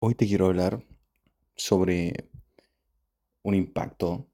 Hoy 0.00 0.14
te 0.14 0.28
quiero 0.28 0.46
hablar 0.46 0.84
sobre 1.56 2.30
un 3.42 3.56
impacto 3.56 4.28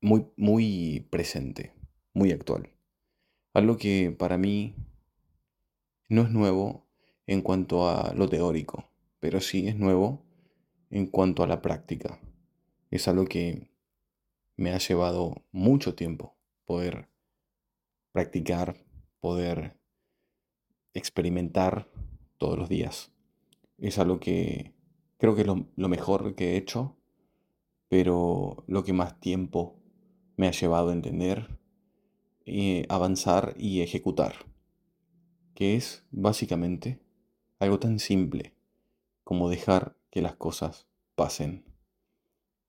muy, 0.00 0.26
muy 0.34 1.06
presente, 1.10 1.74
muy 2.14 2.32
actual. 2.32 2.70
Algo 3.52 3.76
que 3.76 4.10
para 4.18 4.38
mí 4.38 4.74
no 6.08 6.22
es 6.22 6.30
nuevo 6.30 6.86
en 7.26 7.42
cuanto 7.42 7.86
a 7.86 8.14
lo 8.14 8.30
teórico, 8.30 8.90
pero 9.20 9.42
sí 9.42 9.68
es 9.68 9.76
nuevo 9.76 10.24
en 10.88 11.06
cuanto 11.06 11.42
a 11.42 11.46
la 11.46 11.60
práctica. 11.60 12.18
Es 12.90 13.08
algo 13.08 13.26
que 13.26 13.68
me 14.56 14.72
ha 14.72 14.78
llevado 14.78 15.44
mucho 15.52 15.94
tiempo 15.94 16.34
poder 16.64 17.10
practicar, 18.12 18.74
poder 19.20 19.78
experimentar 20.94 21.90
todos 22.38 22.58
los 22.58 22.70
días. 22.70 23.12
Es 23.78 23.98
algo 23.98 24.20
que 24.20 24.74
creo 25.18 25.34
que 25.34 25.42
es 25.42 25.46
lo, 25.46 25.88
mejor 25.88 26.34
que 26.34 26.52
he 26.52 26.56
hecho, 26.56 26.96
pero 27.88 28.64
lo 28.66 28.84
que 28.84 28.92
más 28.92 29.18
tiempo 29.20 29.80
me 30.36 30.48
ha 30.48 30.52
llevado 30.52 30.90
a 30.90 30.92
entender, 30.92 31.58
eh, 32.44 32.86
avanzar 32.88 33.54
y 33.56 33.80
ejecutar, 33.80 34.34
que 35.54 35.76
es 35.76 36.06
básicamente 36.10 37.00
algo 37.58 37.78
tan 37.78 37.98
simple 37.98 38.54
como 39.24 39.50
dejar 39.50 39.96
que 40.10 40.22
las 40.22 40.36
cosas 40.36 40.88
pasen. 41.14 41.64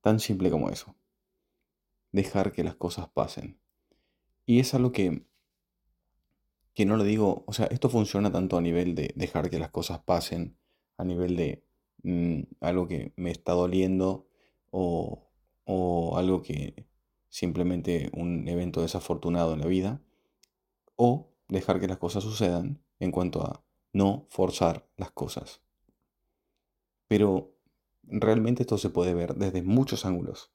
Tan 0.01 0.19
simple 0.19 0.49
como 0.49 0.69
eso. 0.69 0.95
Dejar 2.11 2.51
que 2.51 2.63
las 2.63 2.75
cosas 2.75 3.09
pasen. 3.09 3.59
Y 4.45 4.59
es 4.59 4.73
algo 4.73 4.91
que, 4.91 5.25
que 6.73 6.85
no 6.85 6.97
lo 6.97 7.03
digo, 7.03 7.43
o 7.45 7.53
sea, 7.53 7.67
esto 7.67 7.89
funciona 7.89 8.31
tanto 8.31 8.57
a 8.57 8.61
nivel 8.61 8.95
de 8.95 9.13
dejar 9.15 9.49
que 9.49 9.59
las 9.59 9.69
cosas 9.69 9.99
pasen, 9.99 10.58
a 10.99 11.05
nivel 11.05 11.35
de 11.37 11.63
mm, 12.03 12.41
algo 12.59 12.87
que 12.87 13.13
me 13.15 13.31
está 13.31 13.53
doliendo 13.53 14.27
o, 14.69 15.29
o 15.63 16.17
algo 16.17 16.43
que 16.43 16.85
simplemente 17.29 18.11
un 18.13 18.47
evento 18.47 18.81
desafortunado 18.81 19.53
en 19.53 19.61
la 19.61 19.67
vida, 19.67 20.01
o 20.95 21.31
dejar 21.47 21.79
que 21.79 21.87
las 21.87 21.97
cosas 21.97 22.23
sucedan 22.23 22.83
en 22.99 23.11
cuanto 23.11 23.41
a 23.41 23.63
no 23.93 24.25
forzar 24.29 24.87
las 24.97 25.11
cosas. 25.11 25.61
Pero 27.07 27.55
realmente 28.03 28.63
esto 28.63 28.77
se 28.77 28.89
puede 28.89 29.13
ver 29.13 29.35
desde 29.35 29.61
muchos 29.61 30.05
ángulos, 30.05 30.51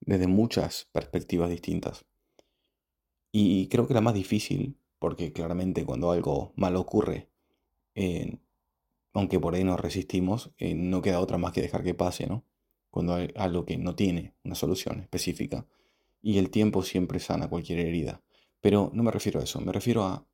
desde 0.00 0.26
muchas 0.26 0.88
perspectivas 0.92 1.50
distintas. 1.50 2.06
Y 3.32 3.68
creo 3.68 3.86
que 3.86 3.94
la 3.94 4.00
más 4.00 4.14
difícil, 4.14 4.78
porque 4.98 5.32
claramente 5.32 5.84
cuando 5.84 6.10
algo 6.10 6.52
malo 6.56 6.80
ocurre, 6.80 7.28
aunque 9.14 9.40
por 9.40 9.54
ahí 9.54 9.64
nos 9.64 9.80
resistimos, 9.80 10.50
eh, 10.58 10.74
no 10.74 11.00
queda 11.00 11.20
otra 11.20 11.38
más 11.38 11.52
que 11.52 11.62
dejar 11.62 11.84
que 11.84 11.94
pase, 11.94 12.26
¿no? 12.26 12.44
Cuando 12.90 13.14
hay 13.14 13.30
algo 13.36 13.64
que 13.64 13.78
no 13.78 13.94
tiene 13.94 14.34
una 14.44 14.56
solución 14.56 15.00
específica. 15.00 15.66
Y 16.20 16.38
el 16.38 16.50
tiempo 16.50 16.82
siempre 16.82 17.20
sana 17.20 17.48
cualquier 17.48 17.78
herida. 17.78 18.22
Pero 18.60 18.90
no 18.92 19.02
me 19.02 19.12
refiero 19.12 19.40
a 19.40 19.44
eso, 19.44 19.60
me 19.60 19.72
refiero 19.72 20.04
a 20.04 20.26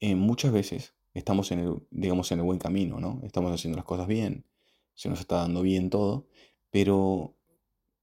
eh, 0.00 0.14
muchas 0.14 0.52
veces 0.52 0.94
estamos 1.14 1.52
en 1.52 1.60
el, 1.60 1.86
digamos, 1.90 2.32
en 2.32 2.38
el 2.38 2.44
buen 2.44 2.58
camino, 2.58 3.00
¿no? 3.00 3.20
Estamos 3.22 3.52
haciendo 3.52 3.76
las 3.76 3.84
cosas 3.84 4.06
bien, 4.06 4.46
se 4.94 5.08
nos 5.08 5.20
está 5.20 5.36
dando 5.36 5.62
bien 5.62 5.90
todo, 5.90 6.26
pero 6.70 7.36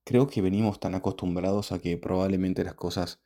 creo 0.04 0.28
que 0.28 0.42
venimos 0.42 0.80
tan 0.80 0.96
acostumbrados 0.96 1.72
a 1.72 1.80
que 1.80 1.98
probablemente 1.98 2.64
las 2.64 2.76
cosas 2.76 3.20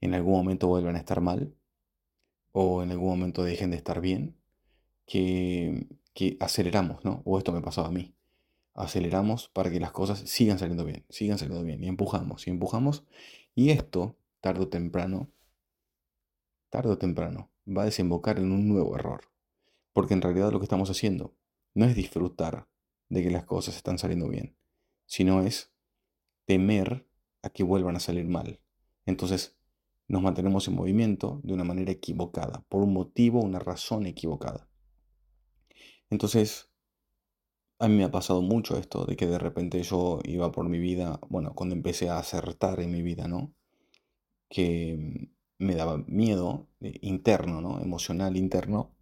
en 0.00 0.14
algún 0.14 0.34
momento 0.34 0.68
vuelvan 0.68 0.96
a 0.96 0.98
estar 0.98 1.20
mal 1.20 1.54
o 2.52 2.82
en 2.82 2.92
algún 2.92 3.08
momento 3.08 3.42
dejen 3.42 3.70
de 3.72 3.76
estar 3.76 4.00
bien, 4.00 4.36
que 5.06 5.86
que 6.14 6.36
aceleramos, 6.40 7.04
¿no? 7.04 7.22
O 7.24 7.36
esto 7.38 7.52
me 7.52 7.60
pasaba 7.60 7.88
a 7.88 7.92
mí. 7.92 8.14
Aceleramos 8.72 9.48
para 9.48 9.70
que 9.70 9.80
las 9.80 9.92
cosas 9.92 10.20
sigan 10.20 10.58
saliendo 10.58 10.84
bien, 10.84 11.04
sigan 11.10 11.38
saliendo 11.38 11.64
bien. 11.64 11.82
Y 11.82 11.88
empujamos, 11.88 12.46
y 12.46 12.50
empujamos. 12.50 13.04
Y 13.54 13.70
esto, 13.70 14.16
tarde 14.40 14.62
o 14.62 14.68
temprano, 14.68 15.30
tarde 16.70 16.90
o 16.90 16.98
temprano, 16.98 17.50
va 17.68 17.82
a 17.82 17.86
desembocar 17.86 18.38
en 18.38 18.52
un 18.52 18.68
nuevo 18.68 18.96
error. 18.96 19.22
Porque 19.92 20.14
en 20.14 20.22
realidad 20.22 20.50
lo 20.50 20.58
que 20.58 20.64
estamos 20.64 20.90
haciendo 20.90 21.34
no 21.74 21.84
es 21.84 21.94
disfrutar 21.94 22.66
de 23.08 23.22
que 23.22 23.30
las 23.30 23.44
cosas 23.44 23.76
están 23.76 23.98
saliendo 23.98 24.28
bien, 24.28 24.56
sino 25.06 25.42
es 25.42 25.72
temer 26.46 27.06
a 27.42 27.50
que 27.50 27.62
vuelvan 27.62 27.96
a 27.96 28.00
salir 28.00 28.26
mal. 28.26 28.60
Entonces, 29.06 29.56
nos 30.08 30.22
mantenemos 30.22 30.66
en 30.68 30.74
movimiento 30.74 31.40
de 31.42 31.54
una 31.54 31.64
manera 31.64 31.92
equivocada, 31.92 32.64
por 32.68 32.82
un 32.82 32.92
motivo, 32.92 33.40
una 33.40 33.58
razón 33.58 34.06
equivocada. 34.06 34.68
Entonces, 36.10 36.70
a 37.78 37.88
mí 37.88 37.96
me 37.96 38.04
ha 38.04 38.10
pasado 38.10 38.42
mucho 38.42 38.78
esto, 38.78 39.04
de 39.04 39.16
que 39.16 39.26
de 39.26 39.38
repente 39.38 39.82
yo 39.82 40.20
iba 40.24 40.52
por 40.52 40.68
mi 40.68 40.78
vida, 40.78 41.20
bueno, 41.28 41.54
cuando 41.54 41.74
empecé 41.74 42.08
a 42.08 42.18
acertar 42.18 42.80
en 42.80 42.90
mi 42.92 43.02
vida, 43.02 43.28
¿no? 43.28 43.54
Que 44.48 45.30
me 45.58 45.74
daba 45.74 45.98
miedo 46.06 46.68
eh, 46.80 46.98
interno, 47.02 47.60
¿no? 47.60 47.80
Emocional 47.80 48.36
interno. 48.36 48.94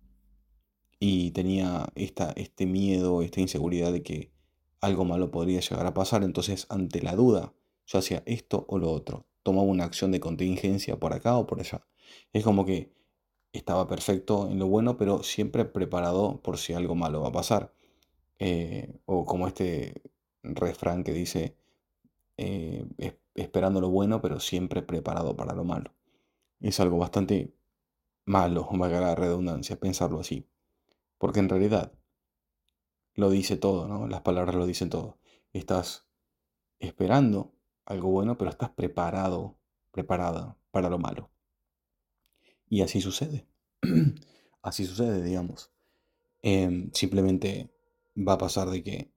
Y 0.98 1.32
tenía 1.32 1.88
esta, 1.96 2.32
este 2.36 2.66
miedo, 2.66 3.22
esta 3.22 3.40
inseguridad 3.40 3.92
de 3.92 4.02
que 4.02 4.32
algo 4.80 5.04
malo 5.04 5.30
podría 5.30 5.60
llegar 5.60 5.86
a 5.86 5.94
pasar. 5.94 6.22
Entonces, 6.22 6.66
ante 6.68 7.02
la 7.02 7.16
duda, 7.16 7.54
yo 7.86 7.98
hacía 7.98 8.22
esto 8.26 8.64
o 8.68 8.78
lo 8.78 8.90
otro. 8.90 9.26
Tomaba 9.42 9.66
una 9.66 9.84
acción 9.84 10.12
de 10.12 10.20
contingencia 10.20 10.98
por 10.98 11.12
acá 11.12 11.36
o 11.36 11.46
por 11.46 11.60
allá. 11.60 11.86
Es 12.32 12.44
como 12.44 12.64
que 12.64 12.92
estaba 13.52 13.86
perfecto 13.88 14.50
en 14.50 14.58
lo 14.58 14.66
bueno, 14.66 14.96
pero 14.96 15.22
siempre 15.22 15.64
preparado 15.64 16.40
por 16.42 16.58
si 16.58 16.72
algo 16.72 16.94
malo 16.94 17.22
va 17.22 17.28
a 17.28 17.32
pasar. 17.32 17.74
Eh, 18.38 19.00
o 19.06 19.24
como 19.24 19.46
este 19.46 20.02
refrán 20.42 21.04
que 21.04 21.12
dice, 21.12 21.56
eh, 22.36 22.86
esperando 23.34 23.80
lo 23.80 23.90
bueno, 23.90 24.20
pero 24.20 24.40
siempre 24.40 24.82
preparado 24.82 25.36
para 25.36 25.54
lo 25.54 25.64
malo. 25.64 25.94
Es 26.60 26.80
algo 26.80 26.98
bastante 26.98 27.54
malo, 28.24 28.68
valga 28.72 29.00
la 29.00 29.14
redundancia, 29.14 29.78
pensarlo 29.78 30.20
así. 30.20 30.48
Porque 31.18 31.40
en 31.40 31.48
realidad 31.48 31.92
lo 33.14 33.30
dice 33.30 33.56
todo, 33.56 33.88
¿no? 33.88 34.08
Las 34.08 34.22
palabras 34.22 34.54
lo 34.54 34.66
dicen 34.66 34.90
todo. 34.90 35.18
Estás 35.52 36.06
esperando 36.78 37.54
algo 37.84 38.08
bueno, 38.10 38.38
pero 38.38 38.50
estás 38.50 38.70
preparado, 38.70 39.58
preparada 39.90 40.56
para 40.70 40.88
lo 40.88 40.98
malo. 40.98 41.31
Y 42.72 42.80
así 42.80 43.02
sucede. 43.02 43.46
así 44.62 44.86
sucede, 44.86 45.22
digamos. 45.22 45.70
Em, 46.40 46.90
simplemente 46.94 47.70
va 48.16 48.32
a 48.32 48.38
pasar 48.38 48.70
de 48.70 48.82
que 48.82 49.12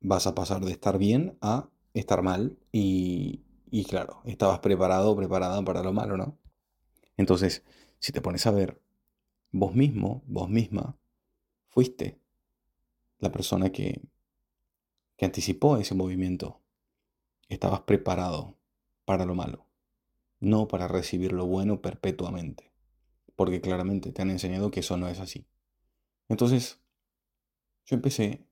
vas 0.00 0.28
a 0.28 0.36
pasar 0.36 0.64
de 0.64 0.70
estar 0.70 0.98
bien 0.98 1.36
a 1.40 1.68
estar 1.94 2.22
mal 2.22 2.60
y, 2.70 3.42
y 3.72 3.86
claro, 3.86 4.22
estabas 4.24 4.60
preparado 4.60 5.10
o 5.10 5.16
preparada 5.16 5.60
para 5.64 5.82
lo 5.82 5.92
malo, 5.92 6.16
¿no? 6.16 6.38
Entonces, 7.16 7.64
si 7.98 8.12
te 8.12 8.20
pones 8.20 8.46
a 8.46 8.52
ver, 8.52 8.80
vos 9.50 9.74
mismo, 9.74 10.22
vos 10.28 10.48
misma, 10.48 10.96
fuiste 11.70 12.20
la 13.18 13.32
persona 13.32 13.72
que, 13.72 14.00
que 15.16 15.24
anticipó 15.24 15.76
ese 15.76 15.96
movimiento. 15.96 16.60
Estabas 17.48 17.80
preparado 17.80 18.56
para 19.04 19.26
lo 19.26 19.34
malo, 19.34 19.66
no 20.38 20.68
para 20.68 20.86
recibir 20.86 21.32
lo 21.32 21.46
bueno 21.46 21.82
perpetuamente 21.82 22.71
porque 23.42 23.60
claramente 23.60 24.12
te 24.12 24.22
han 24.22 24.30
enseñado 24.30 24.70
que 24.70 24.78
eso 24.78 24.96
no 24.96 25.08
es 25.08 25.18
así. 25.18 25.48
Entonces, 26.28 26.80
yo 27.86 27.96
empecé 27.96 28.46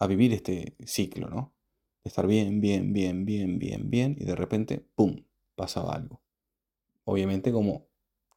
a 0.00 0.08
vivir 0.08 0.32
este 0.32 0.76
ciclo, 0.84 1.28
¿no? 1.28 1.54
Estar 2.02 2.26
bien, 2.26 2.60
bien, 2.60 2.92
bien, 2.92 3.24
bien, 3.24 3.60
bien, 3.60 3.88
bien, 3.88 4.16
y 4.18 4.24
de 4.24 4.34
repente, 4.34 4.84
¡pum!, 4.96 5.24
pasaba 5.54 5.94
algo. 5.94 6.24
Obviamente, 7.04 7.52
como 7.52 7.86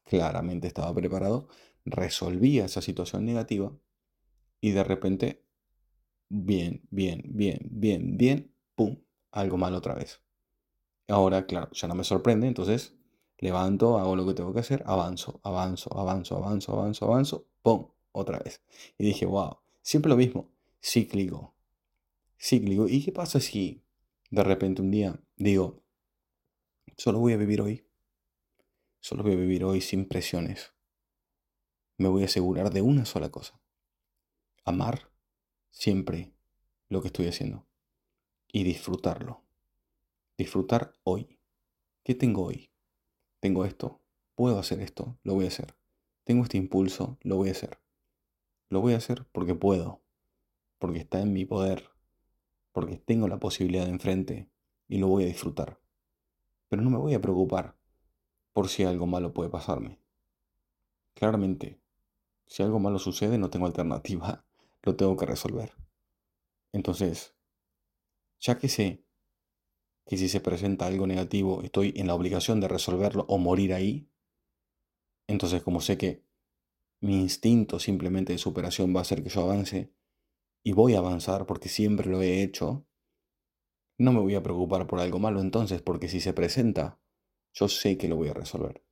claramente 0.04 0.68
estaba 0.68 0.94
preparado, 0.94 1.48
resolvía 1.86 2.66
esa 2.66 2.84
situación 2.84 3.26
negativa 3.26 3.76
y 4.62 4.74
de 4.74 4.84
repente, 4.84 5.44
bien, 6.30 6.84
bien, 6.92 7.24
bien, 7.26 7.62
bien, 7.72 8.16
bien, 8.16 8.56
¡pum!, 8.76 9.02
algo 9.32 9.58
mal 9.58 9.74
otra 9.74 9.96
vez. 9.96 10.22
Ahora, 11.08 11.48
claro, 11.48 11.72
ya 11.72 11.88
no 11.88 11.96
me 11.96 12.04
sorprende, 12.04 12.46
entonces 12.46 12.96
levanto, 13.38 13.98
hago 13.98 14.16
lo 14.16 14.26
que 14.26 14.34
tengo 14.34 14.54
que 14.54 14.60
hacer, 14.60 14.84
avanzo, 14.86 15.40
avanzo, 15.44 15.96
avanzo, 15.98 16.38
avanzo, 16.38 16.74
avanzo, 16.74 17.06
avanzo, 17.06 17.48
¡pum! 17.62 17.90
Otra 18.12 18.40
vez. 18.40 18.62
Y 18.98 19.06
dije, 19.06 19.26
wow, 19.26 19.58
siempre 19.82 20.10
lo 20.10 20.16
mismo, 20.16 20.50
cíclico, 20.82 21.54
cíclico. 22.40 22.88
¿Y 22.88 23.04
qué 23.04 23.12
pasa 23.12 23.40
si 23.40 23.84
de 24.30 24.44
repente 24.44 24.82
un 24.82 24.92
día 24.92 25.20
digo, 25.36 25.84
solo 26.96 27.20
voy 27.20 27.34
a 27.34 27.38
vivir 27.38 27.62
hoy? 27.62 27.86
Solo 29.02 29.24
voy 29.24 29.34
a 29.34 29.38
vivir 29.38 29.64
hoy 29.66 29.82
sin 29.82 30.08
presiones. 30.08 30.74
Me 31.98 32.08
voy 32.08 32.24
a 32.24 32.26
asegurar 32.26 32.72
de 32.72 32.82
una 32.82 33.06
sola 33.06 33.30
cosa. 33.30 33.60
Amar 34.64 35.12
siempre 35.70 36.34
lo 36.90 37.02
que 37.02 37.08
estoy 37.08 37.28
haciendo. 37.28 37.68
Y 38.52 38.64
disfrutarlo. 38.64 39.44
Disfrutar 40.38 40.96
hoy. 41.04 41.38
¿Qué 42.04 42.16
tengo 42.16 42.46
hoy? 42.46 42.72
Tengo 43.46 43.64
esto, 43.64 44.02
puedo 44.34 44.58
hacer 44.58 44.82
esto, 44.82 45.20
lo 45.22 45.36
voy 45.36 45.46
a 45.46 45.50
hacer. 45.50 45.76
Tengo 46.24 46.42
este 46.42 46.58
impulso, 46.58 47.20
lo 47.22 47.36
voy 47.36 47.50
a 47.50 47.52
hacer. 47.52 47.78
Lo 48.70 48.82
voy 48.82 48.94
a 48.94 48.98
hacer 48.98 49.28
porque 49.32 49.54
puedo, 49.54 50.02
porque 50.80 50.98
está 50.98 51.22
en 51.22 51.32
mi 51.32 51.46
poder, 51.46 51.92
porque 52.72 52.98
tengo 52.98 53.28
la 53.28 53.38
posibilidad 53.38 53.86
de 53.86 53.92
enfrente 53.92 54.50
y 54.88 54.98
lo 54.98 55.10
voy 55.10 55.26
a 55.26 55.28
disfrutar. 55.28 55.80
Pero 56.70 56.82
no 56.82 56.90
me 56.90 56.98
voy 56.98 57.14
a 57.14 57.22
preocupar 57.22 57.78
por 58.52 58.68
si 58.68 58.84
algo 58.84 59.06
malo 59.06 59.32
puede 59.32 59.52
pasarme. 59.52 60.00
Claramente, 61.14 61.80
si 62.48 62.64
algo 62.64 62.80
malo 62.80 62.98
sucede 62.98 63.38
no 63.38 63.52
tengo 63.52 63.68
alternativa, 63.68 64.44
lo 64.82 64.96
tengo 64.96 65.16
que 65.18 65.28
resolver. 65.28 65.72
Entonces, 66.72 67.36
ya 68.40 68.58
que 68.58 68.70
sé 68.70 69.05
que 70.06 70.18
si 70.18 70.30
se 70.30 70.40
presenta 70.40 70.86
algo 70.86 71.08
negativo 71.08 71.62
estoy 71.64 71.94
en 71.96 72.08
la 72.08 72.16
obligación 72.16 72.60
de 72.60 72.68
resolverlo 72.68 73.26
o 73.28 73.38
morir 73.38 73.74
ahí, 73.74 74.10
entonces 75.28 75.64
como 75.64 75.82
sé 75.82 75.98
que 75.98 76.24
mi 77.02 77.20
instinto 77.20 77.80
simplemente 77.80 78.34
de 78.34 78.40
superación 78.40 78.96
va 78.96 79.00
a 79.00 79.02
hacer 79.02 79.24
que 79.24 79.30
yo 79.30 79.42
avance 79.42 79.92
y 80.64 80.74
voy 80.74 80.96
a 80.96 81.00
avanzar 81.00 81.46
porque 81.46 81.70
siempre 81.70 82.10
lo 82.10 82.22
he 82.22 82.42
hecho, 82.42 82.86
no 83.98 84.12
me 84.12 84.20
voy 84.20 84.36
a 84.36 84.44
preocupar 84.44 84.88
por 84.88 85.00
algo 85.00 85.20
malo 85.20 85.42
entonces 85.42 85.82
porque 85.82 86.08
si 86.08 86.20
se 86.20 86.34
presenta, 86.34 87.00
yo 87.54 87.68
sé 87.70 87.98
que 87.98 88.08
lo 88.08 88.16
voy 88.18 88.30
a 88.30 88.34
resolver. 88.34 88.84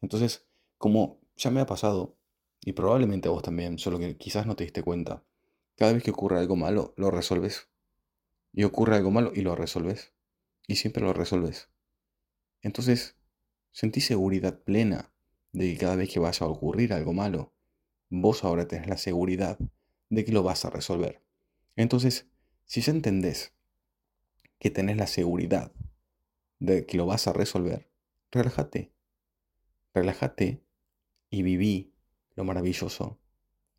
Entonces, 0.00 0.46
como 0.78 1.20
ya 1.36 1.50
me 1.50 1.60
ha 1.60 1.66
pasado, 1.66 2.16
y 2.64 2.72
probablemente 2.72 3.28
a 3.28 3.30
vos 3.30 3.42
también, 3.42 3.78
solo 3.78 3.98
que 3.98 4.16
quizás 4.16 4.46
no 4.46 4.56
te 4.56 4.64
diste 4.64 4.82
cuenta, 4.82 5.24
cada 5.76 5.92
vez 5.92 6.02
que 6.02 6.10
ocurre 6.10 6.38
algo 6.38 6.56
malo, 6.56 6.94
lo 6.96 7.10
resolves. 7.10 7.68
Y 8.52 8.64
ocurre 8.64 8.96
algo 8.96 9.10
malo 9.10 9.32
y 9.34 9.42
lo 9.42 9.54
resolves. 9.54 10.14
Y 10.66 10.76
siempre 10.76 11.02
lo 11.02 11.12
resolves. 11.12 11.68
Entonces, 12.62 13.16
sentí 13.70 14.00
seguridad 14.00 14.62
plena 14.62 15.12
de 15.52 15.72
que 15.72 15.78
cada 15.78 15.96
vez 15.96 16.10
que 16.10 16.18
vaya 16.18 16.46
a 16.46 16.48
ocurrir 16.48 16.92
algo 16.92 17.12
malo, 17.12 17.52
vos 18.10 18.44
ahora 18.44 18.66
tenés 18.68 18.88
la 18.88 18.96
seguridad 18.96 19.58
de 20.10 20.24
que 20.24 20.32
lo 20.32 20.42
vas 20.42 20.64
a 20.64 20.70
resolver. 20.70 21.22
Entonces, 21.76 22.26
si 22.64 22.88
entendés 22.90 23.52
que 24.58 24.70
tenés 24.70 24.96
la 24.96 25.06
seguridad 25.06 25.72
de 26.58 26.86
que 26.86 26.96
lo 26.96 27.06
vas 27.06 27.26
a 27.26 27.32
resolver, 27.32 27.90
relájate. 28.30 28.92
Relájate 29.94 30.64
y 31.30 31.42
viví 31.42 31.94
lo 32.34 32.44
maravilloso 32.44 33.18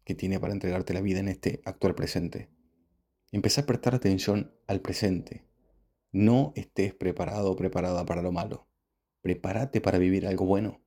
que 0.03 0.15
tiene 0.15 0.39
para 0.39 0.53
entregarte 0.53 0.93
la 0.93 1.01
vida 1.01 1.19
en 1.19 1.27
este 1.27 1.61
actual 1.65 1.95
presente. 1.95 2.49
Empezá 3.31 3.61
a 3.61 3.65
prestar 3.65 3.93
atención 3.93 4.55
al 4.67 4.81
presente. 4.81 5.46
No 6.17 6.51
estés 6.55 6.95
preparado 6.95 7.51
o 7.51 7.55
preparada 7.55 8.03
para 8.03 8.23
lo 8.23 8.31
malo. 8.31 8.65
Prepárate 9.21 9.81
para 9.81 9.99
vivir 9.99 10.25
algo 10.25 10.47
bueno. 10.47 10.81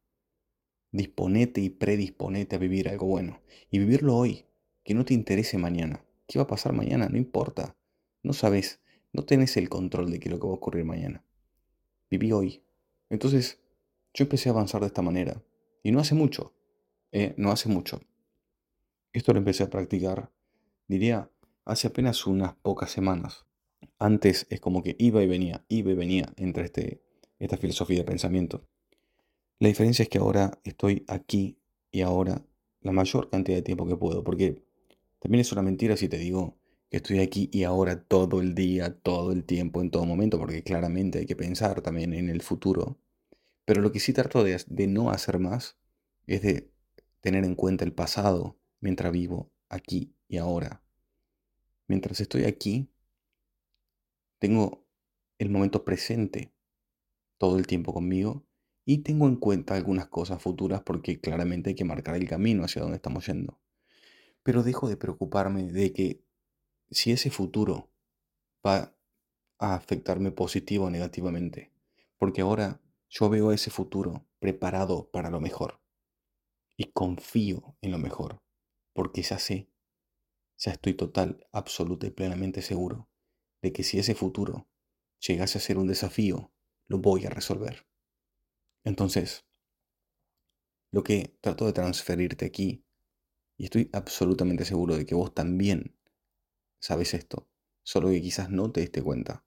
Disponete 0.90 1.60
y 1.60 1.70
predisponete 1.70 2.56
a 2.56 2.58
vivir 2.58 2.88
algo 2.88 3.06
bueno. 3.06 3.40
Y 3.70 3.78
vivirlo 3.78 4.16
hoy. 4.16 4.46
Que 4.82 4.92
no 4.92 5.04
te 5.04 5.14
interese 5.14 5.56
mañana. 5.56 6.04
¿Qué 6.26 6.40
va 6.40 6.46
a 6.46 6.48
pasar 6.48 6.72
mañana? 6.72 7.08
No 7.08 7.16
importa. 7.16 7.76
No 8.24 8.32
sabes. 8.32 8.80
No 9.12 9.24
tenés 9.24 9.56
el 9.56 9.68
control 9.68 10.10
de 10.10 10.18
qué 10.18 10.28
es 10.28 10.32
lo 10.32 10.40
que 10.40 10.48
va 10.48 10.52
a 10.52 10.56
ocurrir 10.56 10.84
mañana. 10.84 11.24
Viví 12.10 12.32
hoy. 12.32 12.64
Entonces, 13.08 13.60
yo 14.12 14.24
empecé 14.24 14.48
a 14.48 14.52
avanzar 14.52 14.80
de 14.80 14.88
esta 14.88 15.00
manera. 15.00 15.40
Y 15.84 15.92
no 15.92 16.00
hace 16.00 16.16
mucho. 16.16 16.56
Eh, 17.12 17.34
no 17.36 17.52
hace 17.52 17.68
mucho. 17.68 18.00
Esto 19.12 19.32
lo 19.32 19.38
empecé 19.38 19.62
a 19.62 19.70
practicar, 19.70 20.32
diría, 20.88 21.30
hace 21.64 21.86
apenas 21.86 22.26
unas 22.26 22.54
pocas 22.54 22.90
semanas. 22.90 23.46
Antes 23.98 24.46
es 24.50 24.60
como 24.60 24.82
que 24.82 24.96
iba 24.98 25.22
y 25.22 25.26
venía, 25.26 25.64
iba 25.68 25.90
y 25.90 25.94
venía 25.94 26.32
entre 26.36 26.64
este, 26.64 27.02
esta 27.38 27.56
filosofía 27.56 27.98
de 27.98 28.04
pensamiento. 28.04 28.66
La 29.58 29.68
diferencia 29.68 30.02
es 30.02 30.08
que 30.08 30.18
ahora 30.18 30.58
estoy 30.64 31.04
aquí 31.06 31.58
y 31.90 32.00
ahora 32.00 32.42
la 32.80 32.92
mayor 32.92 33.28
cantidad 33.28 33.58
de 33.58 33.62
tiempo 33.62 33.86
que 33.86 33.96
puedo, 33.96 34.24
porque 34.24 34.62
también 35.18 35.40
es 35.40 35.52
una 35.52 35.62
mentira 35.62 35.96
si 35.96 36.08
te 36.08 36.18
digo 36.18 36.56
que 36.90 36.96
estoy 36.96 37.20
aquí 37.20 37.50
y 37.52 37.64
ahora 37.64 38.02
todo 38.02 38.40
el 38.40 38.54
día, 38.54 38.98
todo 38.98 39.32
el 39.32 39.44
tiempo, 39.44 39.80
en 39.80 39.90
todo 39.90 40.06
momento, 40.06 40.38
porque 40.38 40.62
claramente 40.62 41.20
hay 41.20 41.26
que 41.26 41.36
pensar 41.36 41.82
también 41.82 42.14
en 42.14 42.28
el 42.28 42.42
futuro. 42.42 42.98
Pero 43.64 43.82
lo 43.82 43.92
que 43.92 44.00
sí 44.00 44.12
trato 44.12 44.42
de, 44.42 44.60
de 44.66 44.86
no 44.86 45.10
hacer 45.10 45.38
más 45.38 45.76
es 46.26 46.42
de 46.42 46.70
tener 47.20 47.44
en 47.44 47.54
cuenta 47.54 47.84
el 47.84 47.92
pasado 47.92 48.58
mientras 48.80 49.12
vivo 49.12 49.52
aquí 49.68 50.14
y 50.26 50.38
ahora. 50.38 50.82
Mientras 51.86 52.20
estoy 52.20 52.44
aquí, 52.44 52.88
tengo 54.40 54.88
el 55.38 55.50
momento 55.50 55.84
presente 55.84 56.52
todo 57.38 57.58
el 57.58 57.66
tiempo 57.66 57.92
conmigo 57.94 58.44
y 58.84 58.98
tengo 58.98 59.28
en 59.28 59.36
cuenta 59.36 59.74
algunas 59.74 60.08
cosas 60.08 60.42
futuras 60.42 60.82
porque 60.82 61.20
claramente 61.20 61.70
hay 61.70 61.76
que 61.76 61.84
marcar 61.84 62.16
el 62.16 62.28
camino 62.28 62.64
hacia 62.64 62.82
donde 62.82 62.96
estamos 62.96 63.26
yendo. 63.26 63.60
Pero 64.42 64.62
dejo 64.62 64.88
de 64.88 64.96
preocuparme 64.96 65.70
de 65.70 65.92
que 65.92 66.24
si 66.90 67.12
ese 67.12 67.30
futuro 67.30 67.92
va 68.66 68.96
a 69.58 69.74
afectarme 69.74 70.32
positivo 70.32 70.86
o 70.86 70.90
negativamente, 70.90 71.70
porque 72.16 72.40
ahora 72.40 72.80
yo 73.10 73.28
veo 73.28 73.52
ese 73.52 73.70
futuro 73.70 74.26
preparado 74.38 75.10
para 75.10 75.30
lo 75.30 75.40
mejor 75.40 75.80
y 76.76 76.92
confío 76.92 77.76
en 77.82 77.92
lo 77.92 77.98
mejor 77.98 78.42
porque 78.94 79.22
ya 79.22 79.38
sé, 79.38 79.70
ya 80.56 80.72
estoy 80.72 80.94
total, 80.94 81.46
absoluta 81.52 82.06
y 82.06 82.10
plenamente 82.10 82.62
seguro 82.62 83.09
de 83.62 83.72
que 83.72 83.82
si 83.82 83.98
ese 83.98 84.14
futuro 84.14 84.68
llegase 85.20 85.58
a 85.58 85.60
ser 85.60 85.78
un 85.78 85.86
desafío, 85.86 86.52
lo 86.86 86.98
voy 86.98 87.26
a 87.26 87.30
resolver. 87.30 87.86
Entonces, 88.84 89.46
lo 90.90 91.04
que 91.04 91.36
trato 91.40 91.66
de 91.66 91.72
transferirte 91.72 92.46
aquí, 92.46 92.84
y 93.56 93.64
estoy 93.64 93.90
absolutamente 93.92 94.64
seguro 94.64 94.96
de 94.96 95.06
que 95.06 95.14
vos 95.14 95.34
también 95.34 95.96
sabes 96.80 97.14
esto, 97.14 97.48
solo 97.82 98.08
que 98.08 98.22
quizás 98.22 98.50
no 98.50 98.72
te 98.72 98.80
diste 98.80 99.02
cuenta. 99.02 99.44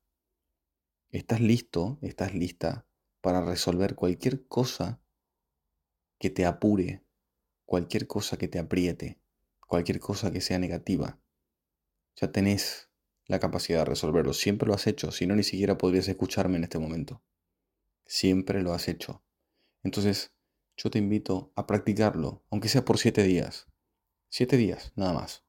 Estás 1.10 1.42
listo, 1.42 2.00
estás 2.02 2.34
lista 2.34 2.88
para 3.22 3.44
resolver 3.44 3.96
cualquier 3.96 4.48
cosa 4.48 5.02
que 6.20 6.30
te 6.30 6.46
apure, 6.46 7.04
cualquier 7.66 8.08
cosa 8.08 8.38
que 8.38 8.48
te 8.48 8.60
apriete, 8.60 9.20
cualquier 9.68 10.00
cosa 10.00 10.32
que 10.32 10.42
sea 10.42 10.60
negativa. 10.60 11.20
Ya 12.16 12.32
tenés 12.32 12.90
la 13.34 13.40
capacidad 13.40 13.80
de 13.80 13.86
resolverlo. 13.86 14.34
Siempre 14.34 14.68
lo 14.68 14.74
has 14.74 14.88
hecho. 14.88 15.12
Si 15.12 15.28
no, 15.28 15.36
ni 15.36 15.44
siquiera 15.44 15.78
podrías 15.78 16.08
escucharme 16.08 16.58
en 16.58 16.64
este 16.64 16.80
momento. 16.80 17.22
Siempre 18.06 18.62
lo 18.62 18.74
has 18.74 18.88
hecho. 18.88 19.24
Entonces, 19.84 20.34
yo 20.78 20.90
te 20.90 21.00
invito 21.00 21.52
a 21.56 21.68
practicarlo, 21.68 22.44
aunque 22.50 22.70
sea 22.70 22.86
por 22.86 22.98
siete 22.98 23.24
días. 23.24 23.68
Siete 24.30 24.58
días, 24.58 24.94
nada 24.96 25.14
más. 25.14 25.44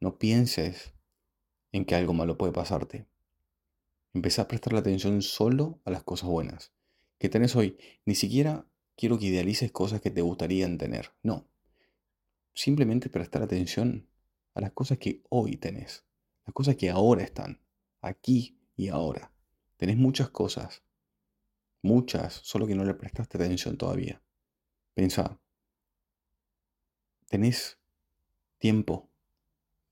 No 0.00 0.18
pienses 0.18 0.92
en 1.72 1.84
que 1.84 1.94
algo 1.94 2.12
malo 2.12 2.36
puede 2.36 2.52
pasarte. 2.52 3.06
Empezá 4.12 4.42
a 4.42 4.48
prestar 4.48 4.72
la 4.72 4.80
atención 4.80 5.22
solo 5.22 5.80
a 5.84 5.90
las 5.90 6.02
cosas 6.02 6.28
buenas 6.28 6.72
que 7.18 7.28
tenés 7.28 7.54
hoy. 7.54 7.78
Ni 8.06 8.14
siquiera 8.14 8.66
quiero 8.96 9.18
que 9.18 9.26
idealices 9.26 9.70
cosas 9.70 10.00
que 10.00 10.10
te 10.10 10.22
gustarían 10.22 10.78
tener. 10.78 11.12
No, 11.22 11.46
simplemente 12.54 13.08
prestar 13.10 13.42
atención 13.42 14.08
a 14.54 14.60
las 14.62 14.72
cosas 14.72 14.98
que 14.98 15.22
hoy 15.28 15.56
tenés, 15.56 16.04
las 16.50 16.54
cosas 16.54 16.74
que 16.74 16.90
ahora 16.90 17.22
están, 17.22 17.60
aquí 18.00 18.58
y 18.74 18.88
ahora. 18.88 19.32
Tenés 19.76 19.96
muchas 19.96 20.30
cosas, 20.30 20.82
muchas, 21.80 22.34
solo 22.34 22.66
que 22.66 22.74
no 22.74 22.84
le 22.84 22.94
prestaste 22.94 23.38
atención 23.38 23.78
todavía. 23.78 24.20
Pensa, 24.92 25.38
tenés 27.28 27.78
tiempo, 28.58 29.08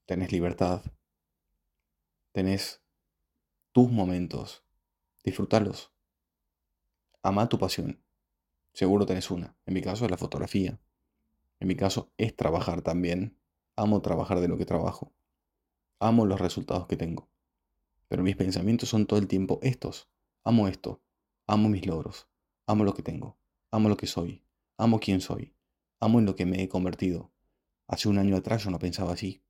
tenés 0.04 0.32
libertad, 0.32 0.82
tenés 2.32 2.82
tus 3.70 3.92
momentos, 3.92 4.64
disfrútalos. 5.22 5.92
Ama 7.22 7.48
tu 7.48 7.56
pasión. 7.60 8.02
Seguro 8.72 9.06
tenés 9.06 9.30
una. 9.30 9.56
En 9.64 9.74
mi 9.74 9.80
caso 9.80 10.06
es 10.06 10.10
la 10.10 10.16
fotografía. 10.16 10.80
En 11.60 11.68
mi 11.68 11.76
caso 11.76 12.10
es 12.16 12.34
trabajar 12.34 12.82
también. 12.82 13.38
Amo 13.76 14.02
trabajar 14.02 14.40
de 14.40 14.48
lo 14.48 14.58
que 14.58 14.66
trabajo. 14.66 15.12
Amo 16.00 16.26
los 16.26 16.40
resultados 16.40 16.86
que 16.86 16.96
tengo. 16.96 17.28
Pero 18.08 18.22
mis 18.22 18.36
pensamientos 18.36 18.88
son 18.88 19.06
todo 19.06 19.18
el 19.18 19.26
tiempo 19.26 19.58
estos. 19.62 20.08
Amo 20.44 20.68
esto. 20.68 21.02
Amo 21.46 21.68
mis 21.68 21.86
logros. 21.86 22.28
Amo 22.66 22.84
lo 22.84 22.94
que 22.94 23.02
tengo. 23.02 23.38
Amo 23.70 23.88
lo 23.88 23.96
que 23.96 24.06
soy. 24.06 24.42
Amo 24.76 25.00
quién 25.00 25.20
soy. 25.20 25.54
Amo 26.00 26.18
en 26.18 26.26
lo 26.26 26.36
que 26.36 26.46
me 26.46 26.62
he 26.62 26.68
convertido. 26.68 27.32
Hace 27.86 28.08
un 28.08 28.18
año 28.18 28.36
atrás 28.36 28.64
yo 28.64 28.70
no 28.70 28.78
pensaba 28.78 29.12
así. 29.12 29.42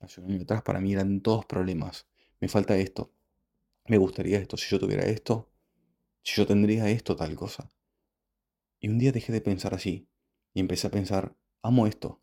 Hace 0.00 0.20
un 0.20 0.30
año 0.30 0.42
atrás 0.42 0.62
para 0.62 0.80
mí 0.80 0.92
eran 0.92 1.20
todos 1.20 1.44
problemas. 1.46 2.06
Me 2.40 2.48
falta 2.48 2.76
esto. 2.76 3.12
Me 3.86 3.98
gustaría 3.98 4.38
esto. 4.38 4.56
Si 4.56 4.70
yo 4.70 4.78
tuviera 4.78 5.04
esto. 5.04 5.50
Si 6.22 6.34
yo 6.36 6.46
tendría 6.46 6.88
esto, 6.88 7.14
tal 7.14 7.34
cosa. 7.36 7.70
Y 8.80 8.88
un 8.88 8.98
día 8.98 9.12
dejé 9.12 9.32
de 9.32 9.40
pensar 9.40 9.74
así 9.74 10.08
y 10.56 10.60
empecé 10.60 10.86
a 10.86 10.90
pensar, 10.90 11.36
amo 11.62 11.86
esto, 11.86 12.22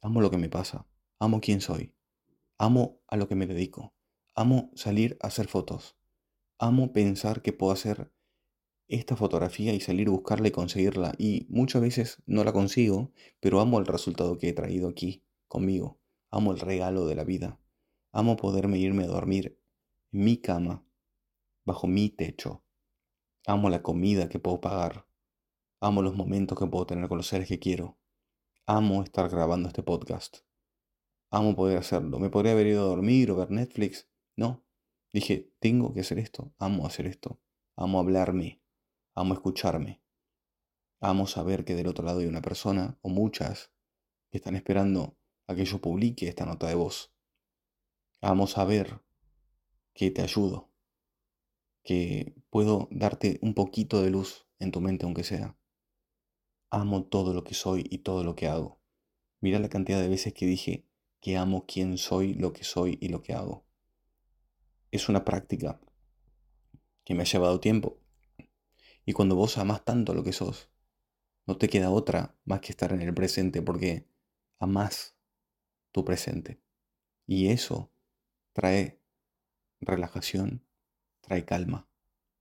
amo 0.00 0.20
lo 0.20 0.30
que 0.30 0.38
me 0.38 0.48
pasa, 0.48 0.86
amo 1.18 1.40
quién 1.40 1.60
soy, 1.60 1.92
amo 2.58 3.00
a 3.06 3.16
lo 3.16 3.28
que 3.28 3.34
me 3.34 3.46
dedico, 3.46 3.94
amo 4.34 4.70
salir 4.74 5.16
a 5.22 5.28
hacer 5.28 5.48
fotos, 5.48 5.96
amo 6.58 6.92
pensar 6.92 7.40
que 7.40 7.52
puedo 7.52 7.72
hacer 7.72 8.12
esta 8.88 9.16
fotografía 9.16 9.74
y 9.74 9.80
salir 9.80 10.08
a 10.08 10.12
buscarla 10.12 10.48
y 10.48 10.50
conseguirla. 10.50 11.14
Y 11.18 11.46
muchas 11.50 11.82
veces 11.82 12.22
no 12.26 12.42
la 12.42 12.52
consigo, 12.52 13.12
pero 13.38 13.60
amo 13.60 13.78
el 13.78 13.86
resultado 13.86 14.38
que 14.38 14.48
he 14.48 14.52
traído 14.52 14.88
aquí 14.88 15.24
conmigo. 15.46 16.00
Amo 16.30 16.52
el 16.52 16.58
regalo 16.58 17.06
de 17.06 17.14
la 17.14 17.24
vida. 17.24 17.60
Amo 18.12 18.36
poderme 18.36 18.78
irme 18.78 19.04
a 19.04 19.08
dormir 19.08 19.60
en 20.12 20.24
mi 20.24 20.38
cama, 20.38 20.84
bajo 21.64 21.86
mi 21.86 22.08
techo. 22.08 22.64
Amo 23.46 23.70
la 23.70 23.82
comida 23.82 24.28
que 24.28 24.38
puedo 24.38 24.60
pagar. 24.60 25.06
Amo 25.80 26.02
los 26.02 26.16
momentos 26.16 26.58
que 26.58 26.66
puedo 26.66 26.86
tener 26.86 27.08
con 27.08 27.18
los 27.18 27.28
seres 27.28 27.48
que 27.48 27.58
quiero. 27.58 27.98
Amo 28.66 29.02
estar 29.02 29.28
grabando 29.30 29.68
este 29.68 29.82
podcast. 29.82 30.47
Amo 31.30 31.54
poder 31.54 31.78
hacerlo. 31.78 32.18
¿Me 32.18 32.30
podría 32.30 32.52
haber 32.52 32.68
ido 32.68 32.82
a 32.82 32.88
dormir 32.88 33.30
o 33.30 33.36
ver 33.36 33.50
Netflix? 33.50 34.08
No. 34.36 34.64
Dije, 35.12 35.52
tengo 35.60 35.92
que 35.92 36.00
hacer 36.00 36.18
esto. 36.18 36.54
Amo 36.58 36.86
hacer 36.86 37.06
esto. 37.06 37.40
Amo 37.76 38.00
hablarme. 38.00 38.62
Amo 39.14 39.34
escucharme. 39.34 40.02
Amo 41.00 41.26
saber 41.26 41.64
que 41.64 41.74
del 41.74 41.86
otro 41.86 42.04
lado 42.04 42.20
hay 42.20 42.26
una 42.26 42.42
persona 42.42 42.98
o 43.02 43.08
muchas 43.08 43.72
que 44.30 44.38
están 44.38 44.56
esperando 44.56 45.18
a 45.46 45.54
que 45.54 45.64
yo 45.64 45.80
publique 45.80 46.28
esta 46.28 46.46
nota 46.46 46.66
de 46.66 46.74
voz. 46.74 47.12
Amo 48.20 48.46
saber 48.46 49.00
que 49.94 50.10
te 50.10 50.22
ayudo, 50.22 50.72
que 51.84 52.34
puedo 52.50 52.88
darte 52.90 53.38
un 53.42 53.54
poquito 53.54 54.02
de 54.02 54.10
luz 54.10 54.46
en 54.58 54.72
tu 54.72 54.80
mente 54.80 55.04
aunque 55.04 55.24
sea. 55.24 55.56
Amo 56.70 57.04
todo 57.04 57.32
lo 57.32 57.44
que 57.44 57.54
soy 57.54 57.86
y 57.88 57.98
todo 57.98 58.24
lo 58.24 58.34
que 58.34 58.48
hago. 58.48 58.80
Mira 59.40 59.58
la 59.58 59.68
cantidad 59.68 60.00
de 60.00 60.08
veces 60.08 60.34
que 60.34 60.46
dije 60.46 60.87
que 61.20 61.36
amo 61.36 61.64
quién 61.66 61.98
soy, 61.98 62.34
lo 62.34 62.52
que 62.52 62.64
soy 62.64 62.98
y 63.00 63.08
lo 63.08 63.22
que 63.22 63.34
hago. 63.34 63.64
Es 64.90 65.08
una 65.08 65.24
práctica 65.24 65.80
que 67.04 67.14
me 67.14 67.22
ha 67.22 67.26
llevado 67.26 67.60
tiempo. 67.60 68.00
Y 69.04 69.12
cuando 69.12 69.34
vos 69.34 69.58
amas 69.58 69.84
tanto 69.84 70.14
lo 70.14 70.22
que 70.22 70.32
sos, 70.32 70.70
no 71.46 71.56
te 71.56 71.68
queda 71.68 71.90
otra 71.90 72.36
más 72.44 72.60
que 72.60 72.72
estar 72.72 72.92
en 72.92 73.00
el 73.00 73.14
presente 73.14 73.62
porque 73.62 74.06
amás 74.58 75.16
tu 75.92 76.04
presente. 76.04 76.60
Y 77.26 77.48
eso 77.48 77.90
trae 78.52 79.00
relajación, 79.80 80.66
trae 81.20 81.44
calma, 81.44 81.88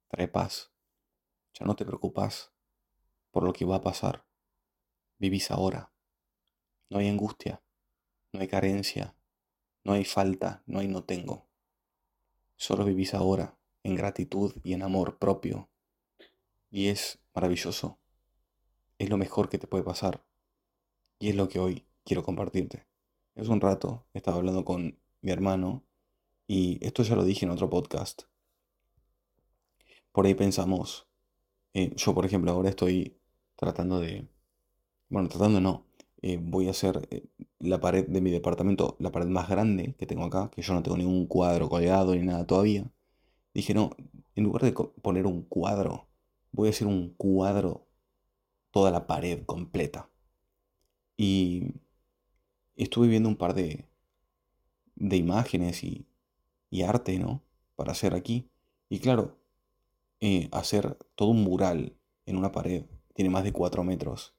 trae 0.08 0.28
paz. 0.28 0.72
Ya 1.54 1.66
no 1.66 1.76
te 1.76 1.86
preocupas 1.86 2.54
por 3.32 3.44
lo 3.44 3.54
que 3.54 3.66
va 3.66 3.78
a 3.78 3.82
pasar. 3.82 4.26
Vivís 5.18 5.52
ahora. 5.52 5.94
No 6.90 7.00
hay 7.00 7.08
angustia, 7.08 7.62
no 8.38 8.44
hay 8.44 8.48
carencia, 8.48 9.16
no 9.84 9.94
hay 9.94 10.06
falta, 10.06 10.62
no 10.68 10.78
hay 10.78 10.88
no 10.88 11.04
tengo. 11.04 11.48
Solo 12.56 12.86
vivís 12.86 13.16
ahora 13.16 13.58
en 13.82 13.96
gratitud 13.96 14.54
y 14.64 14.74
en 14.74 14.84
amor 14.84 15.18
propio. 15.18 15.70
Y 16.70 16.90
es 16.90 17.18
maravilloso. 17.34 17.98
Es 19.00 19.10
lo 19.10 19.18
mejor 19.18 19.50
que 19.50 19.58
te 19.58 19.66
puede 19.66 19.84
pasar. 19.84 20.24
Y 21.18 21.30
es 21.30 21.36
lo 21.36 21.50
que 21.50 21.58
hoy 21.58 21.88
quiero 22.06 22.22
compartirte. 22.22 22.86
Es 23.34 23.48
un 23.48 23.60
rato 23.60 24.06
estaba 24.14 24.38
hablando 24.38 24.64
con 24.64 25.00
mi 25.22 25.32
hermano 25.32 25.84
y 26.46 26.78
esto 26.86 27.02
ya 27.02 27.16
lo 27.16 27.24
dije 27.24 27.46
en 27.46 27.52
otro 27.52 27.72
podcast. 27.72 28.24
Por 30.12 30.28
ahí 30.28 30.36
pensamos, 30.36 31.08
eh, 31.74 31.92
yo 31.96 32.14
por 32.14 32.26
ejemplo 32.26 32.52
ahora 32.52 32.70
estoy 32.70 33.18
tratando 33.56 34.00
de, 34.00 34.28
bueno, 35.10 35.28
tratando 35.28 35.60
no, 35.60 35.87
eh, 36.22 36.40
voy 36.42 36.68
a 36.68 36.72
hacer 36.72 37.08
eh, 37.12 37.26
la 37.60 37.80
pared 37.80 38.08
de 38.08 38.22
mi 38.22 38.32
departamento, 38.32 38.96
la 39.00 39.12
pared 39.12 39.28
más 39.28 39.50
grande 39.50 39.96
que 39.98 40.06
tengo 40.06 40.26
acá, 40.26 40.50
que 40.52 40.62
yo 40.62 40.74
no 40.74 40.84
tengo 40.84 40.98
ningún 40.98 41.28
cuadro 41.28 41.70
colgado 41.70 42.16
ni 42.16 42.26
nada 42.26 42.46
todavía. 42.46 42.92
Dije, 43.54 43.74
no, 43.74 43.92
en 44.36 44.44
lugar 44.44 44.64
de 44.64 44.72
poner 44.74 45.26
un 45.26 45.44
cuadro, 45.44 46.08
voy 46.52 46.68
a 46.68 46.72
hacer 46.72 46.88
un 46.88 47.14
cuadro 47.18 47.88
toda 48.72 48.92
la 48.92 49.08
pared 49.08 49.44
completa. 49.46 50.10
Y 51.18 51.74
estuve 52.76 53.08
viendo 53.08 53.30
un 53.30 53.38
par 53.38 53.54
de, 53.54 53.86
de 54.96 55.18
imágenes 55.18 55.84
y, 55.84 56.06
y 56.70 56.84
arte, 56.84 57.18
¿no? 57.20 57.42
Para 57.76 57.92
hacer 57.94 58.14
aquí. 58.14 58.50
Y 58.90 59.00
claro, 59.00 59.38
eh, 60.20 60.50
hacer 60.52 60.98
todo 61.16 61.30
un 61.30 61.44
mural 61.44 61.96
en 62.26 62.38
una 62.38 62.52
pared 62.52 62.86
tiene 63.14 63.30
más 63.30 63.44
de 63.44 63.54
4 63.54 63.84
metros. 63.84 64.36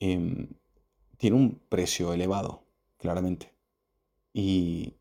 Em, 0.00 0.48
tiene 1.16 1.36
un 1.36 1.60
precio 1.68 2.12
elevado, 2.12 2.64
claramente. 2.98 3.54
Y 4.32 4.94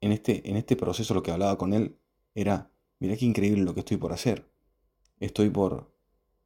en 0.00 0.12
este, 0.12 0.48
en 0.48 0.56
este 0.56 0.76
proceso 0.76 1.14
lo 1.14 1.22
que 1.22 1.30
hablaba 1.30 1.58
con 1.58 1.72
él 1.72 1.98
era, 2.34 2.70
mira 2.98 3.16
qué 3.16 3.24
increíble 3.24 3.62
lo 3.62 3.74
que 3.74 3.80
estoy 3.80 3.96
por 3.96 4.12
hacer. 4.12 4.50
Estoy 5.20 5.50
por, 5.50 5.94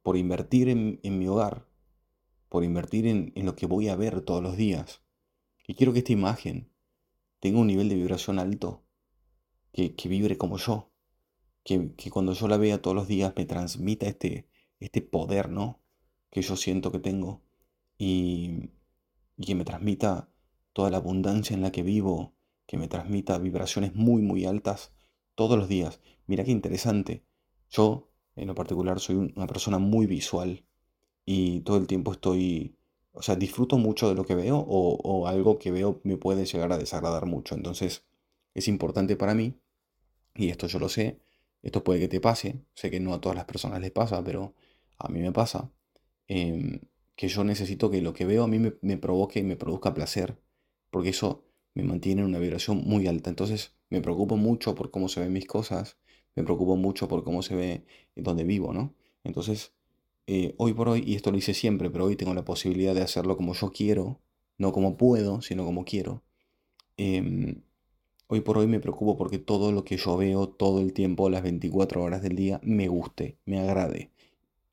por 0.03 0.17
invertir 0.17 0.69
en, 0.69 0.99
mi 1.03 1.27
hogar, 1.27 1.67
por 2.49 2.63
invertir 2.63 3.07
en, 3.07 3.31
en 3.35 3.45
lo 3.45 3.55
que 3.55 3.65
voy 3.65 3.89
a 3.89 3.95
ver 3.95 4.21
todos 4.21 4.43
los 4.43 4.57
días. 4.57 5.01
Y 5.67 5.75
quiero 5.75 5.93
que 5.93 5.99
esta 5.99 6.13
imagen 6.13 6.71
tenga 7.39 7.59
un 7.59 7.67
nivel 7.67 7.89
de 7.89 7.95
vibración 7.95 8.39
alto 8.39 8.83
que, 9.73 10.09
vibre 10.09 10.37
como 10.37 10.57
yo, 10.57 10.91
que, 11.63 11.93
cuando 12.11 12.33
yo 12.33 12.47
la 12.47 12.57
vea 12.57 12.81
todos 12.81 12.95
los 12.95 13.07
días 13.07 13.33
me 13.35 13.45
transmita 13.45 14.07
este, 14.07 14.47
este 14.79 15.01
poder, 15.01 15.49
¿no? 15.49 15.79
Que 16.31 16.41
yo 16.41 16.55
siento 16.55 16.91
que 16.91 16.99
tengo 16.99 17.43
y, 17.97 18.71
y 19.37 19.45
que 19.45 19.55
me 19.55 19.63
transmita 19.63 20.29
toda 20.73 20.89
la 20.89 20.97
abundancia 20.97 21.53
en 21.53 21.61
la 21.61 21.71
que 21.71 21.83
vivo, 21.83 22.33
que 22.65 22.77
me 22.77 22.87
transmita 22.87 23.37
vibraciones 23.37 23.95
muy, 23.95 24.21
muy 24.21 24.45
altas 24.45 24.91
todos 25.35 25.57
los 25.57 25.69
días. 25.69 25.99
Mira 26.25 26.43
qué 26.43 26.51
interesante. 26.51 27.23
Yo, 27.69 28.09
en 28.35 28.47
lo 28.47 28.55
particular, 28.55 28.99
soy 28.99 29.15
una 29.35 29.47
persona 29.47 29.77
muy 29.77 30.07
visual 30.07 30.65
y 31.25 31.61
todo 31.61 31.77
el 31.77 31.87
tiempo 31.87 32.11
estoy, 32.11 32.75
o 33.11 33.21
sea, 33.21 33.35
disfruto 33.35 33.77
mucho 33.77 34.09
de 34.09 34.15
lo 34.15 34.25
que 34.25 34.35
veo 34.35 34.57
o, 34.57 35.27
algo 35.27 35.59
que 35.59 35.71
veo 35.71 36.01
me 36.03 36.17
puede 36.17 36.45
llegar 36.45 36.71
a 36.71 36.77
desagradar 36.77 37.25
mucho. 37.25 37.55
Entonces, 37.55 38.05
es 38.53 38.67
importante 38.67 39.15
para 39.15 39.35
mí 39.35 39.53
y 40.35 40.49
esto 40.49 40.67
yo 40.67 40.79
lo 40.79 40.89
sé, 40.89 41.19
esto 41.61 41.83
puede 41.83 41.99
que 42.01 42.07
te 42.07 42.21
pase, 42.21 42.61
sé 42.73 42.91
que 42.91 42.99
no 42.99 43.13
a 43.13 43.21
todas 43.21 43.35
las 43.35 43.45
personas 43.45 43.81
les 43.81 43.91
pasa, 43.91 44.23
pero 44.23 44.53
a 44.97 45.09
mí 45.09 45.19
me 45.19 45.31
pasa, 45.31 45.71
em, 46.27 46.79
que 47.17 47.27
yo 47.27 47.43
necesito 47.43 47.91
que 47.91 48.01
lo 48.01 48.13
que 48.13 48.25
veo 48.25 48.43
a 48.43 48.47
mí 48.47 48.59
me, 48.59 48.97
provoque 48.97 49.39
y 49.39 49.43
me 49.43 49.57
produzca 49.57 49.93
placer, 49.93 50.39
porque 50.91 51.09
eso 51.09 51.43
me 51.73 51.83
mantiene 51.83 52.21
en 52.21 52.27
una 52.27 52.39
vibración 52.39 52.83
muy 52.85 53.07
alta. 53.07 53.29
Entonces 53.29 53.73
me 53.89 54.01
preocupo 54.01 54.37
mucho 54.37 54.75
por 54.75 54.91
cómo 54.91 55.09
se 55.09 55.19
ven 55.19 55.33
mis 55.33 55.47
cosas, 55.47 55.97
me 56.35 56.43
preocupo 56.43 56.77
mucho 56.77 57.07
por 57.09 57.23
cómo 57.23 57.41
se 57.41 57.55
ve 57.55 57.85
donde 58.15 58.43
vivo, 58.45 58.71
¿no? 58.71 58.93
Entonces, 59.23 59.73
eh, 60.27 60.53
hoy 60.57 60.73
por 60.73 60.89
hoy, 60.89 61.03
y 61.05 61.15
esto 61.15 61.31
lo 61.31 61.37
hice 61.37 61.53
siempre, 61.53 61.89
pero 61.89 62.05
hoy 62.05 62.15
tengo 62.15 62.33
la 62.35 62.45
posibilidad 62.45 62.95
de 62.95 63.01
hacerlo 63.01 63.35
como 63.35 63.53
yo 63.53 63.71
quiero, 63.71 64.21
no 64.57 64.71
como 64.71 64.95
puedo, 64.95 65.41
sino 65.41 65.65
como 65.65 65.85
quiero. 65.85 66.23
Em, 66.97 67.63
Hoy 68.29 68.41
por 68.41 68.57
hoy 68.57 68.67
me 68.67 68.81
preocupo 68.81 69.15
porque 69.17 69.39
todo 69.39 69.71
lo 69.71 69.85
que 69.85 69.95
yo 69.95 70.17
veo 70.17 70.49
todo 70.49 70.81
el 70.81 70.91
tiempo, 70.91 71.29
las 71.29 71.43
24 71.43 72.03
horas 72.03 72.21
del 72.21 72.35
día, 72.35 72.59
me 72.61 72.89
guste, 72.89 73.37
me 73.45 73.57
agrade. 73.57 74.11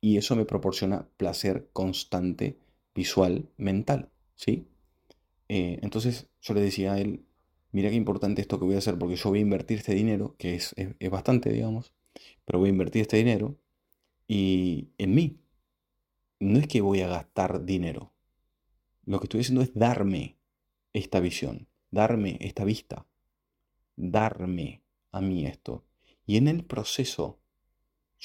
Y 0.04 0.18
eso 0.18 0.36
me 0.36 0.44
proporciona 0.44 1.08
placer 1.16 1.68
constante, 1.72 2.58
visual, 2.94 3.48
mental. 3.56 4.10
¿Sí? 4.34 4.66
Eh, 5.48 5.78
entonces 5.82 6.28
yo 6.42 6.54
le 6.54 6.60
decía 6.60 6.92
a 6.92 7.00
él, 7.00 7.24
mira 7.72 7.88
qué 7.88 7.96
importante 7.96 8.42
esto 8.42 8.58
que 8.58 8.66
voy 8.66 8.74
a 8.74 8.78
hacer 8.78 8.98
porque 8.98 9.16
yo 9.16 9.30
voy 9.30 9.38
a 9.38 9.42
invertir 9.42 9.78
este 9.78 9.94
dinero, 9.94 10.34
que 10.36 10.56
es, 10.56 10.74
es 10.76 11.10
bastante, 11.10 11.50
digamos, 11.50 11.94
pero 12.44 12.58
voy 12.58 12.68
a 12.68 12.72
invertir 12.72 13.02
este 13.02 13.16
dinero 13.16 13.56
y 14.28 14.88
en 14.98 15.14
mí. 15.14 15.40
No 16.40 16.58
es 16.58 16.66
que 16.66 16.80
voy 16.80 17.00
a 17.00 17.08
gastar 17.08 17.64
dinero. 17.64 18.12
Lo 19.06 19.20
que 19.20 19.24
estoy 19.24 19.40
haciendo 19.40 19.62
es 19.62 19.72
darme 19.74 20.36
esta 20.92 21.20
visión, 21.20 21.68
darme 21.90 22.36
esta 22.40 22.64
vista 22.64 23.06
darme 23.96 24.82
a 25.12 25.20
mí 25.20 25.46
esto. 25.46 25.84
Y 26.26 26.36
en 26.36 26.48
el 26.48 26.64
proceso 26.64 27.38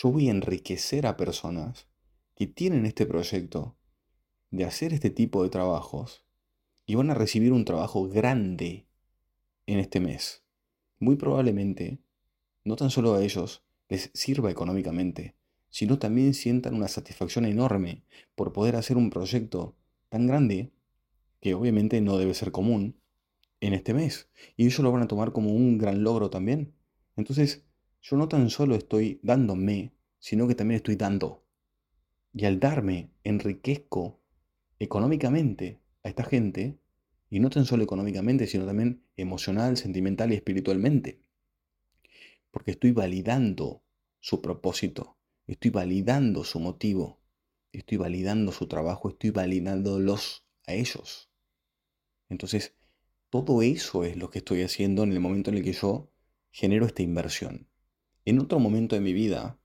yo 0.01 0.13
voy 0.13 0.29
a 0.29 0.31
enriquecer 0.31 1.05
a 1.05 1.17
personas 1.17 1.89
que 2.33 2.47
tienen 2.47 2.85
este 2.85 3.05
proyecto 3.05 3.75
de 4.49 4.63
hacer 4.63 4.93
este 4.93 5.09
tipo 5.09 5.43
de 5.43 5.49
trabajos 5.49 6.23
y 6.85 6.95
van 6.95 7.09
a 7.09 7.15
recibir 7.15 7.51
un 7.51 7.65
trabajo 7.65 8.07
grande 8.07 8.87
en 9.65 9.79
este 9.79 9.99
mes. 9.99 10.45
Muy 10.99 11.17
probablemente, 11.17 11.99
no 12.63 12.77
tan 12.77 12.91
solo 12.91 13.13
a 13.13 13.21
ellos 13.21 13.65
les 13.89 14.09
sirva 14.13 14.49
económicamente, 14.49 15.35
sino 15.69 15.99
también 15.99 16.33
sientan 16.33 16.75
una 16.75 16.87
satisfacción 16.87 17.45
enorme 17.45 18.05
por 18.35 18.53
poder 18.53 18.77
hacer 18.77 18.95
un 18.95 19.09
proyecto 19.09 19.75
tan 20.07 20.27
grande 20.27 20.71
que 21.41 21.55
obviamente 21.55 21.99
no 21.99 22.17
debe 22.17 22.33
ser 22.35 22.53
común, 22.53 22.95
en 23.59 23.73
este 23.73 23.93
mes. 23.93 24.29
Y 24.55 24.65
ellos 24.65 24.79
lo 24.79 24.93
van 24.93 25.01
a 25.01 25.09
tomar 25.09 25.33
como 25.33 25.53
un 25.53 25.77
gran 25.77 26.03
logro 26.03 26.29
también. 26.29 26.73
Entonces, 27.17 27.65
yo 28.01 28.17
no 28.17 28.27
tan 28.27 28.49
solo 28.49 28.75
estoy 28.75 29.19
dándome, 29.23 29.93
sino 30.19 30.47
que 30.47 30.55
también 30.55 30.77
estoy 30.77 30.95
dando. 30.95 31.43
Y 32.33 32.45
al 32.45 32.59
darme, 32.59 33.11
enriquezco 33.23 34.19
económicamente 34.79 35.79
a 36.03 36.09
esta 36.09 36.23
gente, 36.23 36.79
y 37.29 37.39
no 37.39 37.49
tan 37.49 37.65
solo 37.65 37.83
económicamente, 37.83 38.47
sino 38.47 38.65
también 38.65 39.03
emocional, 39.17 39.77
sentimental 39.77 40.31
y 40.31 40.35
espiritualmente. 40.35 41.21
Porque 42.51 42.71
estoy 42.71 42.91
validando 42.91 43.83
su 44.19 44.41
propósito, 44.41 45.17
estoy 45.47 45.71
validando 45.71 46.43
su 46.43 46.59
motivo, 46.59 47.19
estoy 47.71 47.97
validando 47.97 48.51
su 48.51 48.67
trabajo, 48.67 49.09
estoy 49.09 49.31
validándolos 49.31 50.45
a 50.67 50.73
ellos. 50.73 51.29
Entonces, 52.29 52.75
Todo 53.31 53.63
eso 53.63 54.03
es 54.05 54.17
lo 54.17 54.29
que 54.29 54.39
estoy 54.39 54.63
haciendo 54.63 55.03
en 55.03 55.13
el 55.13 55.21
momento 55.21 55.51
en 55.51 55.57
el 55.59 55.63
que 55.63 55.73
yo 55.73 56.11
genero 56.51 56.85
esta 56.85 57.03
inversión. 57.03 57.68
En 58.29 58.37
otro 58.39 58.59
momento 58.59 58.93
de 58.93 59.01
mi 59.01 59.11
vida, 59.11 59.57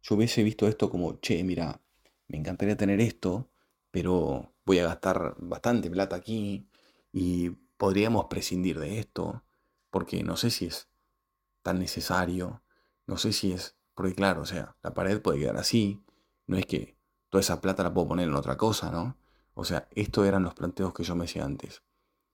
yo 0.00 0.14
hubiese 0.14 0.42
visto 0.42 0.66
esto 0.66 0.88
como, 0.88 1.20
che, 1.20 1.44
mira, 1.44 1.82
me 2.28 2.38
encantaría 2.38 2.74
tener 2.74 2.98
esto, 2.98 3.50
pero 3.90 4.54
voy 4.64 4.78
a 4.78 4.86
gastar 4.86 5.34
bastante 5.36 5.90
plata 5.90 6.16
aquí 6.16 6.66
y 7.12 7.50
podríamos 7.76 8.24
prescindir 8.30 8.78
de 8.80 9.00
esto, 9.00 9.44
porque 9.90 10.22
no 10.22 10.38
sé 10.38 10.48
si 10.48 10.64
es 10.64 10.88
tan 11.60 11.78
necesario, 11.78 12.62
no 13.06 13.18
sé 13.18 13.34
si 13.34 13.52
es, 13.52 13.76
porque 13.94 14.14
claro, 14.14 14.40
o 14.40 14.46
sea, 14.46 14.78
la 14.82 14.94
pared 14.94 15.20
puede 15.20 15.40
quedar 15.40 15.58
así, 15.58 16.02
no 16.46 16.56
es 16.56 16.64
que 16.64 16.96
toda 17.28 17.42
esa 17.42 17.60
plata 17.60 17.82
la 17.82 17.92
puedo 17.92 18.08
poner 18.08 18.28
en 18.28 18.34
otra 18.34 18.56
cosa, 18.56 18.90
¿no? 18.90 19.18
O 19.52 19.66
sea, 19.66 19.88
estos 19.90 20.26
eran 20.26 20.42
los 20.42 20.54
planteos 20.54 20.94
que 20.94 21.04
yo 21.04 21.14
me 21.16 21.26
hacía 21.26 21.44
antes. 21.44 21.82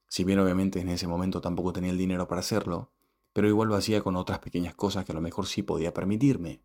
Si 0.06 0.22
bien 0.22 0.38
obviamente 0.38 0.78
en 0.78 0.90
ese 0.90 1.08
momento 1.08 1.40
tampoco 1.40 1.72
tenía 1.72 1.90
el 1.90 1.98
dinero 1.98 2.28
para 2.28 2.38
hacerlo, 2.38 2.92
pero 3.36 3.48
igual 3.48 3.68
lo 3.68 3.76
hacía 3.76 4.02
con 4.02 4.16
otras 4.16 4.38
pequeñas 4.38 4.74
cosas 4.74 5.04
que 5.04 5.12
a 5.12 5.14
lo 5.14 5.20
mejor 5.20 5.46
sí 5.46 5.62
podía 5.62 5.92
permitirme. 5.92 6.62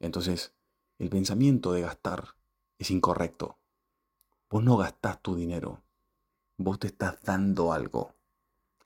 Entonces, 0.00 0.52
el 0.98 1.08
pensamiento 1.08 1.72
de 1.72 1.80
gastar 1.80 2.36
es 2.76 2.90
incorrecto. 2.90 3.56
Vos 4.50 4.62
no 4.62 4.76
gastás 4.76 5.22
tu 5.22 5.34
dinero, 5.34 5.82
vos 6.58 6.78
te 6.78 6.88
estás 6.88 7.22
dando 7.22 7.72
algo. 7.72 8.14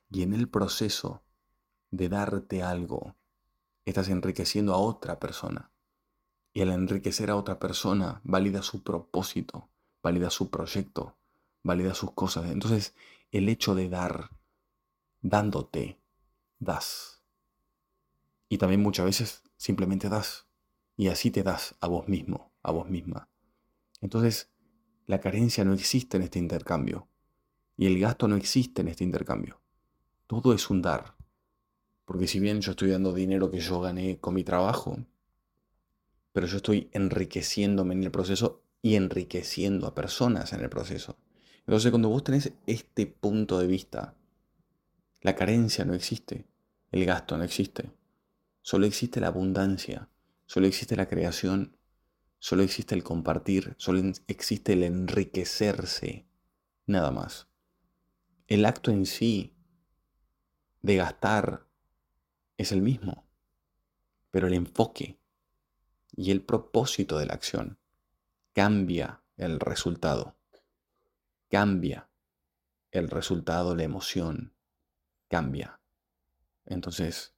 Y 0.09 0.21
en 0.21 0.33
el 0.33 0.47
proceso 0.47 1.21
de 1.91 2.07
darte 2.07 2.63
algo, 2.63 3.17
estás 3.83 4.07
enriqueciendo 4.07 4.73
a 4.73 4.77
otra 4.77 5.19
persona. 5.19 5.73
Y 6.53 6.61
al 6.61 6.69
enriquecer 6.69 7.31
a 7.31 7.35
otra 7.35 7.59
persona, 7.59 8.21
valida 8.23 8.61
su 8.61 8.81
propósito, 8.81 9.67
valida 10.01 10.29
su 10.29 10.49
proyecto, 10.49 11.17
valida 11.63 11.93
sus 11.95 12.13
cosas. 12.13 12.49
Entonces, 12.49 12.95
el 13.31 13.49
hecho 13.49 13.75
de 13.75 13.89
dar, 13.89 14.29
dándote, 15.19 15.98
das. 16.59 17.21
Y 18.49 18.57
también 18.57 18.81
muchas 18.81 19.05
veces 19.05 19.43
simplemente 19.57 20.09
das. 20.09 20.47
Y 20.97 21.07
así 21.07 21.31
te 21.31 21.43
das 21.43 21.75
a 21.79 21.87
vos 21.87 22.07
mismo, 22.07 22.51
a 22.61 22.71
vos 22.71 22.89
misma. 22.89 23.29
Entonces, 24.01 24.51
la 25.05 25.19
carencia 25.19 25.65
no 25.65 25.73
existe 25.73 26.17
en 26.17 26.23
este 26.23 26.39
intercambio. 26.39 27.07
Y 27.77 27.87
el 27.87 27.99
gasto 27.99 28.27
no 28.27 28.35
existe 28.35 28.81
en 28.81 28.89
este 28.89 29.03
intercambio. 29.03 29.61
Todo 30.27 30.53
es 30.53 30.69
un 30.69 30.81
dar. 30.81 31.15
Porque 32.05 32.27
si 32.27 32.39
bien 32.39 32.61
yo 32.61 32.71
estoy 32.71 32.89
dando 32.89 33.13
dinero 33.13 33.49
que 33.49 33.59
yo 33.59 33.79
gané 33.79 34.19
con 34.19 34.33
mi 34.33 34.43
trabajo, 34.43 34.97
pero 36.33 36.47
yo 36.47 36.57
estoy 36.57 36.89
enriqueciéndome 36.91 37.93
en 37.93 38.03
el 38.03 38.11
proceso 38.11 38.61
y 38.81 38.95
enriqueciendo 38.95 39.87
a 39.87 39.95
personas 39.95 40.53
en 40.53 40.61
el 40.61 40.69
proceso. 40.69 41.17
Entonces 41.59 41.91
cuando 41.91 42.09
vos 42.09 42.23
tenés 42.23 42.51
este 42.65 43.05
punto 43.05 43.59
de 43.59 43.67
vista, 43.67 44.15
la 45.21 45.35
carencia 45.35 45.85
no 45.85 45.93
existe, 45.93 46.47
el 46.91 47.05
gasto 47.05 47.37
no 47.37 47.43
existe, 47.43 47.91
solo 48.61 48.85
existe 48.85 49.19
la 49.19 49.27
abundancia, 49.27 50.09
solo 50.45 50.67
existe 50.67 50.95
la 50.95 51.07
creación, 51.07 51.77
solo 52.39 52.63
existe 52.63 52.95
el 52.95 53.03
compartir, 53.03 53.75
solo 53.77 54.01
existe 54.27 54.73
el 54.73 54.83
enriquecerse, 54.83 56.25
nada 56.85 57.11
más. 57.11 57.47
El 58.47 58.65
acto 58.65 58.91
en 58.91 59.05
sí 59.05 59.53
de 60.81 60.95
gastar 60.95 61.67
es 62.57 62.71
el 62.71 62.81
mismo, 62.81 63.27
pero 64.31 64.47
el 64.47 64.53
enfoque 64.53 65.19
y 66.15 66.31
el 66.31 66.41
propósito 66.41 67.17
de 67.17 67.25
la 67.25 67.33
acción 67.33 67.77
cambia 68.53 69.21
el 69.37 69.59
resultado, 69.59 70.35
cambia 71.49 72.09
el 72.91 73.09
resultado, 73.09 73.75
la 73.75 73.83
emoción, 73.83 74.53
cambia. 75.29 75.79
Entonces, 76.65 77.33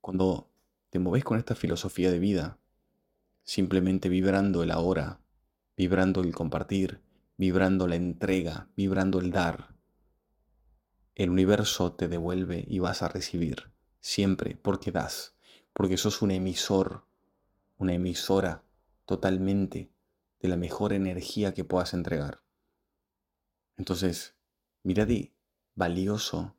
cuando 0.00 0.50
te 0.90 0.98
mueves 0.98 1.24
con 1.24 1.38
esta 1.38 1.54
filosofía 1.54 2.10
de 2.10 2.18
vida, 2.18 2.58
simplemente 3.42 4.08
vibrando 4.08 4.62
el 4.62 4.70
ahora, 4.70 5.20
vibrando 5.76 6.20
el 6.20 6.34
compartir, 6.34 7.00
vibrando 7.36 7.88
la 7.88 7.96
entrega, 7.96 8.68
vibrando 8.76 9.18
el 9.18 9.30
dar, 9.30 9.74
el 11.14 11.30
universo 11.30 11.92
te 11.92 12.08
devuelve 12.08 12.64
y 12.66 12.78
vas 12.78 13.02
a 13.02 13.08
recibir 13.08 13.72
siempre 14.00 14.56
porque 14.56 14.92
das, 14.92 15.36
porque 15.72 15.96
sos 15.96 16.22
un 16.22 16.30
emisor, 16.30 17.06
una 17.76 17.94
emisora 17.94 18.64
totalmente 19.04 19.92
de 20.40 20.48
la 20.48 20.56
mejor 20.56 20.92
energía 20.92 21.52
que 21.52 21.64
puedas 21.64 21.94
entregar. 21.94 22.42
Entonces, 23.76 24.36
mira 24.82 25.06
de 25.06 25.34
valioso 25.74 26.56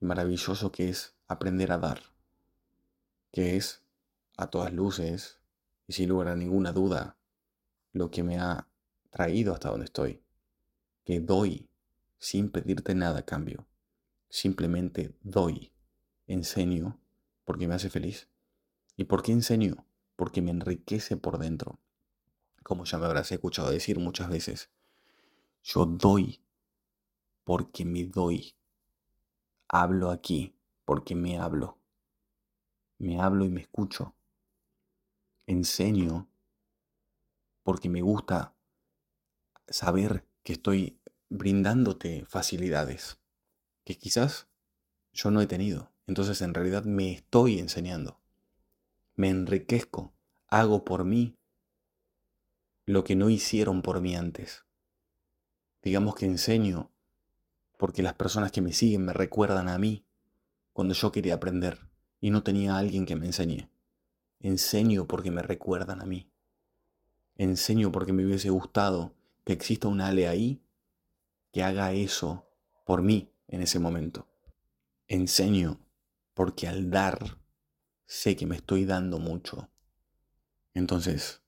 maravilloso 0.00 0.72
que 0.72 0.88
es 0.88 1.14
aprender 1.26 1.72
a 1.72 1.78
dar 1.78 2.00
que 3.32 3.56
es, 3.56 3.82
a 4.36 4.48
todas 4.48 4.72
luces, 4.72 5.38
y 5.86 5.92
sin 5.94 6.08
lugar 6.08 6.28
a 6.28 6.36
ninguna 6.36 6.72
duda, 6.72 7.16
lo 7.92 8.10
que 8.10 8.22
me 8.22 8.38
ha 8.38 8.68
traído 9.10 9.54
hasta 9.54 9.70
donde 9.70 9.86
estoy, 9.86 10.22
que 11.04 11.20
doy 11.20 11.68
sin 12.18 12.50
pedirte 12.50 12.94
nada 12.94 13.20
a 13.20 13.24
cambio, 13.24 13.66
simplemente 14.28 15.14
doy, 15.22 15.72
enseño 16.26 17.00
porque 17.44 17.66
me 17.66 17.74
hace 17.74 17.88
feliz. 17.88 18.28
¿Y 18.96 19.04
por 19.04 19.22
qué 19.22 19.32
enseño? 19.32 19.86
Porque 20.16 20.42
me 20.42 20.50
enriquece 20.50 21.16
por 21.16 21.38
dentro. 21.38 21.78
Como 22.62 22.84
ya 22.84 22.98
me 22.98 23.06
habrás 23.06 23.30
escuchado 23.32 23.70
decir 23.70 23.98
muchas 23.98 24.28
veces, 24.28 24.68
yo 25.62 25.86
doy 25.86 26.40
porque 27.44 27.84
me 27.84 28.04
doy. 28.04 28.54
Hablo 29.68 30.10
aquí 30.10 30.54
porque 30.84 31.14
me 31.14 31.38
hablo 31.38 31.78
me 32.98 33.20
hablo 33.20 33.44
y 33.44 33.48
me 33.48 33.60
escucho. 33.60 34.14
Enseño 35.46 36.28
porque 37.62 37.88
me 37.88 38.02
gusta 38.02 38.54
saber 39.68 40.26
que 40.42 40.54
estoy 40.54 41.00
brindándote 41.28 42.24
facilidades 42.26 43.18
que 43.84 43.96
quizás 43.96 44.48
yo 45.12 45.30
no 45.30 45.40
he 45.40 45.46
tenido. 45.46 45.92
Entonces 46.06 46.42
en 46.42 46.54
realidad 46.54 46.84
me 46.84 47.12
estoy 47.12 47.58
enseñando. 47.58 48.20
Me 49.14 49.28
enriquezco. 49.28 50.12
Hago 50.48 50.84
por 50.84 51.04
mí 51.04 51.36
lo 52.86 53.04
que 53.04 53.16
no 53.16 53.28
hicieron 53.28 53.82
por 53.82 54.00
mí 54.00 54.16
antes. 54.16 54.64
Digamos 55.82 56.14
que 56.14 56.26
enseño 56.26 56.90
porque 57.78 58.02
las 58.02 58.12
personas 58.14 58.52
que 58.52 58.60
me 58.60 58.74
siguen 58.74 59.06
me 59.06 59.14
recuerdan 59.14 59.68
a 59.70 59.78
mí 59.78 60.04
cuando 60.74 60.92
yo 60.92 61.10
quería 61.10 61.34
aprender 61.34 61.78
y 62.20 62.30
no 62.30 62.42
tenía 62.42 62.76
alguien 62.76 63.06
que 63.06 63.16
me 63.16 63.24
enseñe. 63.24 63.70
Enseño 64.40 65.06
porque 65.06 65.30
me 65.30 65.42
recuerdan 65.42 66.02
a 66.02 66.04
mí. 66.04 66.30
Enseño 67.36 67.90
porque 67.90 68.12
me 68.12 68.26
hubiese 68.26 68.50
gustado 68.50 69.14
que 69.44 69.52
exista 69.52 69.88
un 69.88 70.00
Ale 70.00 70.28
ahí 70.28 70.60
que 71.52 71.62
haga 71.62 71.92
eso 71.92 72.46
por 72.84 73.00
mí 73.00 73.32
en 73.46 73.62
ese 73.62 73.78
momento. 73.78 74.26
Enseño 75.06 75.80
porque 76.34 76.68
al 76.68 76.90
dar 76.90 77.38
sé 78.06 78.36
que 78.36 78.46
me 78.46 78.56
estoy 78.56 78.84
dando 78.84 79.18
mucho. 79.18 79.70
Entonces, 80.74 81.42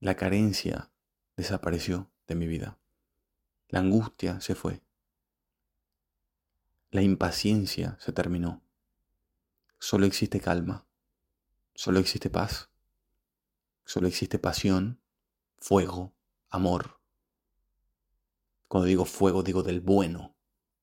la 0.00 0.16
carencia 0.16 0.90
desapareció 1.36 2.10
de 2.26 2.34
mi 2.34 2.46
vida. 2.46 2.78
La 3.68 3.80
angustia 3.80 4.40
se 4.40 4.54
fue. 4.54 4.85
La 6.90 7.02
impaciencia 7.02 7.96
se 8.00 8.12
terminó 8.12 8.66
solo 9.78 10.06
existe 10.06 10.40
calma, 10.40 10.86
solo 11.74 11.98
existe 11.98 12.30
paz, 12.30 12.70
solo 13.84 14.08
existe 14.08 14.38
pasión, 14.38 15.00
fuego, 15.58 16.14
amor. 16.48 17.00
Cuando 18.68 18.86
digo 18.86 19.04
fuego 19.04 19.42
digo 19.42 19.62
del 19.62 19.80
bueno, 19.80 20.36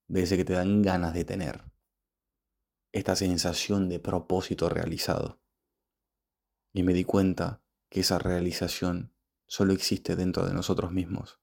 de 0.08 0.24
ese 0.24 0.38
que 0.38 0.46
te 0.46 0.54
dan 0.54 0.82
ganas 0.82 1.14
de 1.14 1.26
tener. 1.26 1.66
Esta 2.92 3.16
sensación 3.16 3.90
de 3.90 4.00
propósito 4.00 4.70
realizado. 4.70 5.42
Y 6.72 6.84
me 6.84 6.94
di 6.94 7.04
cuenta 7.04 7.62
que 7.90 8.02
esa 8.02 8.20
realización 8.20 9.14
solo 9.48 9.74
existe 9.74 10.16
dentro 10.16 10.46
de 10.46 10.54
nosotros 10.54 10.92
mismos. 10.92 11.40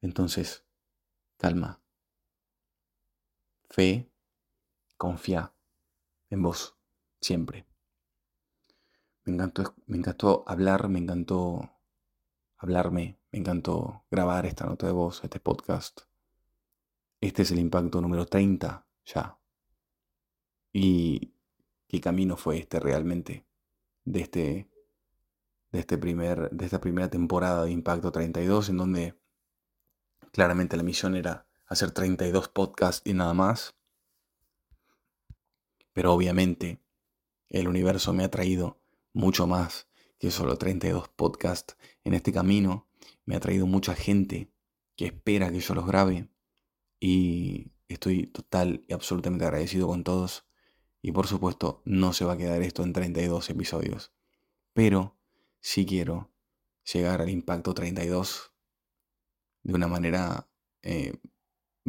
Entonces, 0.00 0.64
calma. 1.36 1.82
Fe, 3.70 4.10
confía 4.96 5.52
en 6.30 6.42
vos, 6.42 6.76
siempre. 7.20 7.66
Me 9.24 9.34
encantó, 9.34 9.74
me 9.86 9.98
encantó 9.98 10.44
hablar, 10.46 10.88
me 10.88 10.98
encantó 10.98 11.70
hablarme, 12.56 13.18
me 13.30 13.38
encantó 13.38 14.04
grabar 14.10 14.46
esta 14.46 14.66
nota 14.66 14.86
de 14.86 14.92
voz, 14.92 15.22
este 15.22 15.38
podcast. 15.38 16.00
Este 17.20 17.42
es 17.42 17.50
el 17.50 17.58
impacto 17.58 18.00
número 18.00 18.26
30 18.26 18.86
ya. 19.04 19.38
Y 20.72 21.34
qué 21.88 22.00
camino 22.00 22.36
fue 22.36 22.58
este 22.58 22.80
realmente 22.80 23.46
de 24.04 24.20
este 24.20 24.70
de 25.72 25.80
este 25.80 25.98
primer 25.98 26.50
de 26.50 26.64
esta 26.64 26.80
primera 26.80 27.10
temporada 27.10 27.64
de 27.64 27.72
Impacto 27.72 28.10
32 28.10 28.70
en 28.70 28.76
donde 28.78 29.18
claramente 30.32 30.76
la 30.76 30.82
misión 30.82 31.16
era 31.16 31.47
hacer 31.68 31.90
32 31.92 32.48
podcasts 32.48 33.02
y 33.08 33.14
nada 33.14 33.34
más. 33.34 33.74
Pero 35.92 36.12
obviamente 36.12 36.80
el 37.48 37.68
universo 37.68 38.12
me 38.12 38.24
ha 38.24 38.30
traído 38.30 38.80
mucho 39.12 39.46
más 39.46 39.88
que 40.18 40.30
solo 40.30 40.56
32 40.56 41.08
podcasts 41.08 41.76
en 42.04 42.14
este 42.14 42.32
camino. 42.32 42.88
Me 43.24 43.36
ha 43.36 43.40
traído 43.40 43.66
mucha 43.66 43.94
gente 43.94 44.50
que 44.96 45.06
espera 45.06 45.50
que 45.50 45.60
yo 45.60 45.74
los 45.74 45.86
grabe 45.86 46.28
y 47.00 47.72
estoy 47.88 48.26
total 48.26 48.84
y 48.88 48.92
absolutamente 48.92 49.44
agradecido 49.44 49.86
con 49.86 50.04
todos. 50.04 50.46
Y 51.00 51.12
por 51.12 51.26
supuesto 51.26 51.82
no 51.84 52.12
se 52.12 52.24
va 52.24 52.32
a 52.32 52.36
quedar 52.36 52.62
esto 52.62 52.82
en 52.82 52.92
32 52.92 53.50
episodios. 53.50 54.12
Pero 54.72 55.16
sí 55.60 55.86
quiero 55.86 56.30
llegar 56.92 57.20
al 57.20 57.30
impacto 57.30 57.74
32 57.74 58.52
de 59.62 59.74
una 59.74 59.88
manera 59.88 60.48
eh, 60.82 61.18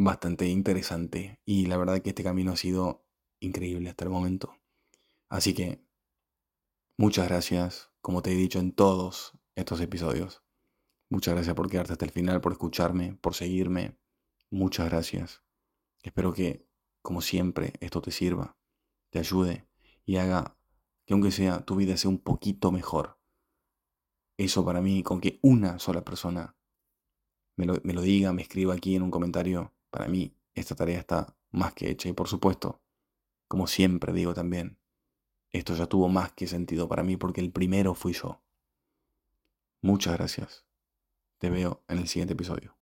bastante 0.04 0.48
interesante. 0.48 1.40
Y 1.46 1.66
la 1.66 1.78
verdad 1.78 2.02
que 2.02 2.10
este 2.10 2.24
camino 2.24 2.54
ha 2.54 2.58
sido 2.58 3.06
increíble 3.40 3.90
hasta 3.90 4.06
el 4.06 4.12
momento. 4.12 4.56
Así 5.30 5.54
que 5.54 5.84
muchas 6.98 7.28
gracias, 7.28 7.92
como 8.02 8.22
te 8.22 8.32
he 8.32 8.36
dicho 8.36 8.60
en 8.60 8.72
todos 8.72 9.34
estos 9.56 9.82
episodios. 9.82 10.42
Muchas 11.10 11.34
gracias 11.34 11.56
por 11.56 11.70
quedarte 11.70 11.94
hasta 11.94 12.06
el 12.06 12.12
final, 12.12 12.42
por 12.42 12.52
escucharme, 12.52 13.16
por 13.16 13.36
seguirme. 13.36 13.98
Muchas 14.50 14.90
gracias. 14.90 15.44
Espero 16.02 16.34
que, 16.34 16.68
como 17.02 17.22
siempre, 17.22 17.74
esto 17.82 18.02
te 18.02 18.12
sirva, 18.12 18.58
te 19.10 19.20
ayude 19.20 19.68
y 20.06 20.18
haga 20.18 20.58
que 21.06 21.14
aunque 21.14 21.32
sea 21.32 21.66
tu 21.66 21.76
vida 21.76 21.98
sea 21.98 22.10
un 22.10 22.20
poquito 22.20 22.72
mejor. 22.72 23.20
Eso 24.38 24.64
para 24.64 24.82
mí, 24.82 25.04
con 25.04 25.20
que 25.20 25.40
una 25.42 25.80
sola 25.80 26.06
persona 26.06 26.56
me 27.58 27.66
lo, 27.66 27.74
me 27.84 27.94
lo 27.94 28.02
diga, 28.02 28.32
me 28.32 28.44
escriba 28.44 28.74
aquí 28.74 28.96
en 28.96 29.02
un 29.02 29.12
comentario, 29.12 29.74
para 29.90 30.08
mí 30.08 30.36
esta 30.54 30.76
tarea 30.76 31.00
está 31.00 31.36
más 31.52 31.74
que 31.74 31.90
hecha. 31.90 32.10
Y 32.10 32.14
por 32.14 32.28
supuesto, 32.28 32.82
como 33.48 33.68
siempre 33.68 34.14
digo 34.14 34.34
también, 34.34 34.80
esto 35.52 35.76
ya 35.76 35.88
tuvo 35.88 36.10
más 36.10 36.32
que 36.34 36.48
sentido 36.48 36.88
para 36.88 37.04
mí 37.04 37.18
porque 37.18 37.42
el 37.42 37.52
primero 37.52 37.96
fui 37.96 38.14
yo. 38.14 38.42
Muchas 39.82 40.14
gracias. 40.14 40.66
Te 41.40 41.50
veo 41.50 41.84
en 41.88 42.00
el 42.00 42.08
siguiente 42.08 42.34
episodio. 42.34 42.78